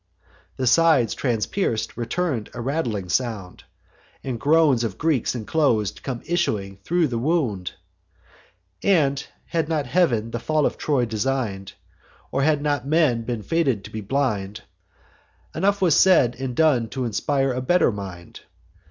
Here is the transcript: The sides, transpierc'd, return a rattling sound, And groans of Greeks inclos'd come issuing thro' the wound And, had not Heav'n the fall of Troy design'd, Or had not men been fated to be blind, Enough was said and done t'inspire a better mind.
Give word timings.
The 0.57 0.65
sides, 0.65 1.13
transpierc'd, 1.13 1.95
return 1.95 2.47
a 2.55 2.59
rattling 2.61 3.07
sound, 3.07 3.65
And 4.23 4.39
groans 4.39 4.83
of 4.83 4.97
Greeks 4.97 5.35
inclos'd 5.35 6.01
come 6.01 6.23
issuing 6.25 6.77
thro' 6.83 7.05
the 7.05 7.19
wound 7.19 7.73
And, 8.81 9.23
had 9.45 9.69
not 9.69 9.85
Heav'n 9.85 10.31
the 10.31 10.39
fall 10.39 10.65
of 10.65 10.75
Troy 10.79 11.05
design'd, 11.05 11.73
Or 12.31 12.41
had 12.41 12.63
not 12.63 12.87
men 12.87 13.25
been 13.25 13.43
fated 13.43 13.83
to 13.83 13.91
be 13.91 14.01
blind, 14.01 14.61
Enough 15.53 15.83
was 15.83 15.95
said 15.95 16.35
and 16.39 16.55
done 16.55 16.89
t'inspire 16.89 17.53
a 17.53 17.61
better 17.61 17.91
mind. 17.91 18.39